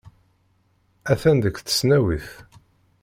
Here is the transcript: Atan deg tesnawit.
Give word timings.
Atan 1.11 1.37
deg 1.43 1.55
tesnawit. 1.59 2.27